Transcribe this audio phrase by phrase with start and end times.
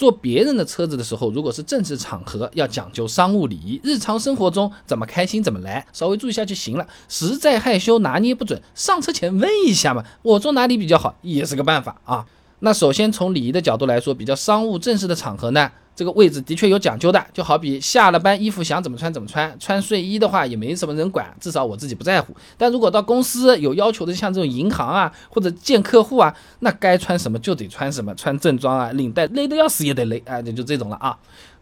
[0.00, 6.86] 坐别人的车子的时候，如果是正式场合，要讲究商务礼仪；日常生活中怎么开心怎么来，稍微注意一下就行了。
[7.06, 12.24] 实在害羞拿捏不准，上车前问一下嘛，我坐哪里比较好，也是个办法啊。
[12.60, 17.24] 那首先从礼仪的角度来说，比较商务正式的场合呢，这个位置的确有讲究的。
[17.32, 22.34] 就好比下了班，衣服想怎么穿怎么穿，穿睡衣的话也没什么人管，至少我自己不在乎。
[22.56, 31.18] 但如果到公司有要求的，像这种银行啊或者见客户啊，那该穿什么就得穿什么，穿正装啊，领带勒得要死也得勒啊，就就这种了啊。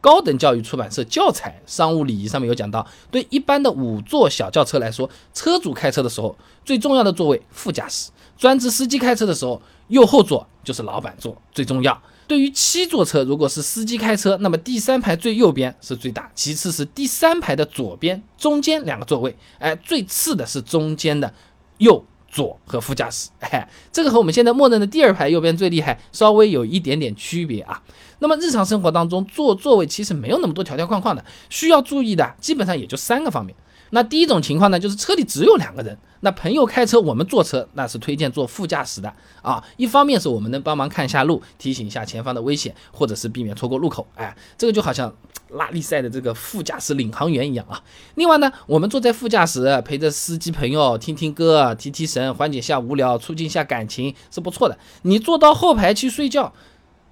[0.00, 12.02] 高等教育出版社教材商务礼仪上面有讲到，对一般的五座小轿车来说，车主开车的时候最重要的座位副驾驶，专职司机开车的时候右后座就是老板座最重要。
[12.26, 21.32] 对于七座车，如果是司机开车，那么第三排最右边是最大，其次是第三排的左边、中间两个座位，哎，最次的是中间的
[21.78, 22.04] 右。
[22.34, 27.82] 左和副驾驶，哎，这个和我们现在默认的第二排右边最厉害，稍微有一点点区别啊。
[28.20, 33.54] 那么日常生活当中坐座位其实没有那么多条条框框的，需要注意的基本上也就三个方面。
[33.94, 39.62] 那第一种情况呢，就是车里只有两个人，那朋友开车，我们坐车，那是推荐坐副驾驶的啊。
[39.76, 45.14] 一方面是我们能帮忙看一下路，提醒一下前方的危险，或者是避免错过路口，哎，这个就好像
[45.50, 47.82] 拉力赛的这个副驾驶领航员一样啊。
[48.14, 54.78] 另外呢，我们坐在副驾驶，陪着司机朋友听听歌，提提神，缓解下无聊，促进一下感情是不错的。
[55.02, 56.54] 你坐到后排去睡觉。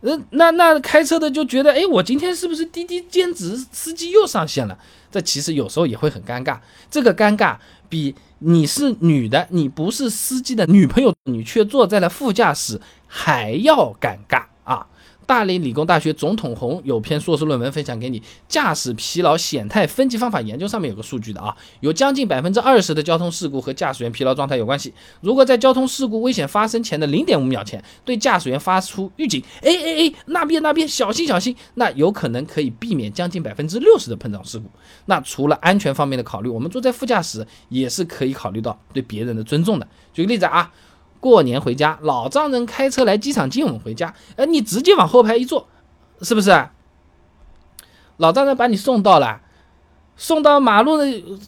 [0.00, 4.78] 呃，那那开车的就觉得，哎，我今天是不是滴滴兼职司机又上线了？
[5.10, 6.58] 这其实有时候也会很尴尬。
[6.90, 7.56] 这个尴尬
[7.88, 14.86] 比你是女的，你不是司机的女朋友，你却坐在了副驾驶还要尴尬啊。
[15.28, 24.94] 大连理工大学总统红有篇硕士论文分享给你，驾驶疲劳显态分级方法研究上面有个数据的啊，有将近百分之二十的交通事故和驾驶员疲劳状态有关系。
[25.20, 34.64] 如果在交通事故危险发生前的零点五秒前对驾驶员发出预警，哎哎哎，那边那边小心小心，那有可能可以避免将近百分之六十的碰撞事故。
[35.04, 39.86] 那除了安全方面的考虑，我们坐在副驾驶也是可以考虑到对别人的尊重的。
[40.14, 40.72] 举个例子啊。
[41.20, 45.68] 过年回家，老丈人开车来机场接我们回家，哎，你直接往后排一坐，
[46.22, 46.68] 是不是？
[48.16, 49.40] 老丈人把你送到了，
[50.16, 50.98] 送到马路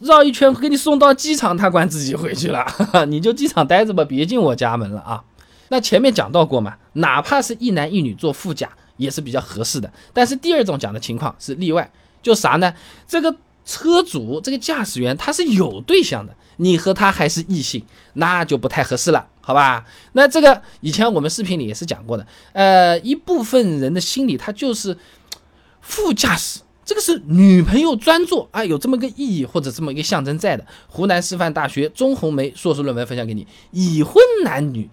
[0.03, 2.67] 绕一圈，给你送到机场，他管自己回去了，
[3.09, 5.25] 你就机场待着吧，别进我家门了啊。
[5.69, 11.91] 那前面讲到过嘛，哪怕是一男一女坐副驾也是比较合适的，但是第二种讲的情况是例外，
[12.23, 12.75] 就啥呢？
[13.07, 13.37] 这个。
[13.63, 19.85] 车主这个驾驶员他是有对象的，你和他还是异性，那就不太合适了，好吧？
[20.13, 24.97] 那这个以前我们视频里也是讲过的，呃，一部分人的心理他就是
[25.81, 30.65] 副驾驶，这个是女朋友专座啊，有这么个意义或者这么一个象征在的。
[30.87, 34.89] 湖南师范大学钟红梅硕士论文分享给你，《已婚男女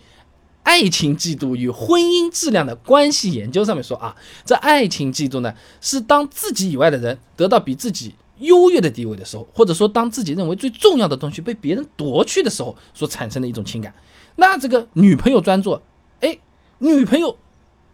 [0.64, 13.94] 爱情嫉妒与婚姻质量的关系研究》上面说啊，这爱情嫉妒呢，是当自己以外的人得到比自己优越的地位的时候，或者说当自己认为最重要的东西被别人夺去的时候，所产生的一种情感。
[14.36, 15.82] 那这个女朋友专做，
[16.22, 16.38] 哎，
[16.80, 17.38] 女朋友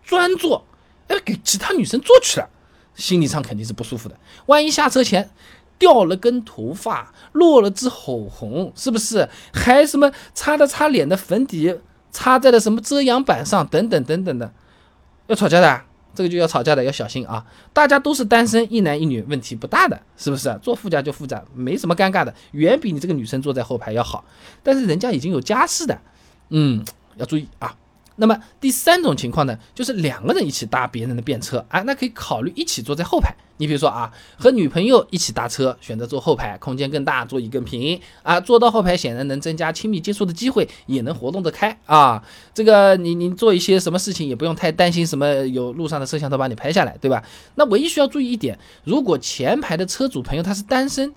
[0.03, 0.65] 专做，
[1.07, 2.49] 哎，给其他女生做去了，
[2.95, 4.17] 心理上肯定是不舒服的。
[4.47, 5.29] 万一下车前
[5.79, 9.29] 掉了根头发，落了支口红，是不是？
[9.53, 11.79] 还什么擦了擦脸的粉底，
[12.11, 14.53] 擦在了什么遮阳板上，等等等等的，
[15.27, 15.83] 要吵架的。
[16.13, 17.45] 这个就要吵架的，要小心啊！
[17.73, 20.57] 大家都是单身，一男一女，问题不大的，是不是？
[20.61, 24.23] 坐副驾就副驾，没什么尴尬的，远比你这个女生坐在后排要好。
[24.61, 25.99] 但是人家已经有家室的，
[26.49, 26.83] 嗯，
[27.17, 27.75] 要注意啊。
[28.15, 33.33] 那么第三种情况呢，就是两个人一起搭别人的便车啊，那可以考虑一起坐在后排。
[33.57, 38.39] 你比如说啊，和女朋友一起搭车，选择坐后排，空间更大，座椅更平啊。
[38.39, 42.23] 坐到后排显然能增加亲密接触的机会，也能活动得开啊。
[42.53, 47.23] 这个你你做一些什么事情也不用太担心什么有路上的摄像头把你拍下来，对吧？
[47.55, 51.13] 那唯一需要注意一点，如果前排的车主朋友他是单身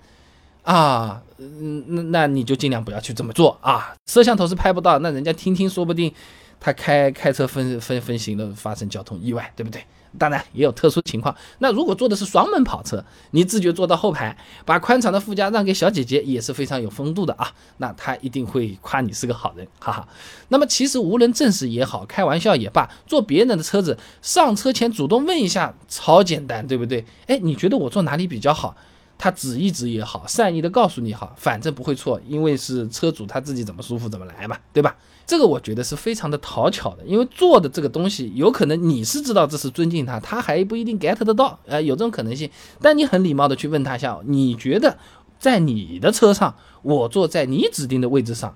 [0.61, 3.95] 啊，嗯，那那你就尽量不要去这么做啊。
[4.05, 6.13] 摄像头是拍不到，那人家听听说不定。
[6.59, 9.83] 他开开车分分分行的发生交通意外，对不对？
[10.17, 11.35] 当然也有特殊情况。
[11.59, 17.51] 那如果坐的是双门跑车，你自觉坐到后排，把宽敞的副驾让给小姐姐，也是非常有风度的啊。
[17.77, 20.07] 那他一定会夸你是个好人，哈哈。
[20.47, 27.05] 那么其实无论正式也好，开玩笑也罢，坐别人的车子上车前主动问一下，超简单，对不对？
[27.27, 28.75] 哎，你觉得我坐哪里比较好？
[29.19, 34.95] 他指一指也好，善意的告诉你好，反正不会错，因为是车主他自己怎么舒服怎么来嘛，对吧？
[35.27, 42.49] 这个我觉得是非常的讨巧的，因为做的这个东西有可能你是知道这是尊敬他，他还不一定 get 得到，呃，有这种可能性。
[42.81, 44.97] 但你很礼貌的去问他一下，你觉得
[45.37, 48.55] 在你的车上，我坐在你指定的位置上，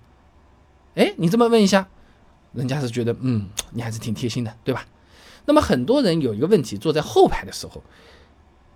[0.96, 1.90] 哎，你这么问一下，
[2.54, 4.86] 人家是觉得，嗯，你还是挺贴心的，对吧？
[5.44, 7.84] 那么很多人有一个问题，坐在后排的时候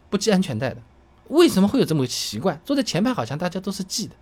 [0.09, 0.81] 不系安全带的，
[1.30, 2.59] 为什么会有这么个习惯？
[2.65, 4.15] 坐在前排好像大家都是系的，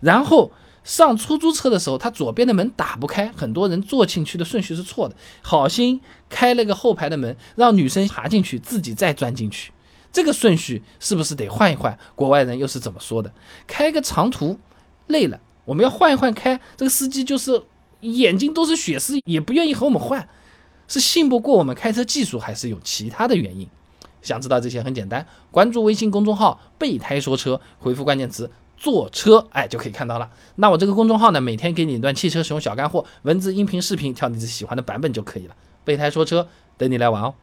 [0.00, 0.50] 然后。
[0.84, 5.14] 上出租车的时候，他左边的门打不开，很多人坐进去的顺序是错的。
[5.42, 9.72] 好心开了个后排的门，让女生爬进去，自己再钻进去，
[10.12, 11.98] 这个顺序是不是得换一换？
[12.14, 13.32] 国外人又是怎么说的？
[13.66, 14.58] 开个长途
[15.08, 16.58] 累了，我们要换一换开。
[16.76, 17.62] 这个司机就是
[18.00, 20.28] 眼睛都是血丝，也不愿意和我们换，
[20.86, 23.68] 是信不过我们开车技术，还是有其他的原因？
[24.20, 28.50] 想知道这些很简单，关注微信公众号“备胎说车”，回复关键词。
[28.78, 30.30] 坐车，哎，就可以看到了。
[30.56, 35.56] 那我这个公众号呢，每天给你一段汽车使用小干货，文字、音频、视频，挑你自己喜欢的版本就可以了。
[35.84, 37.34] 备胎说车，等你来玩哦。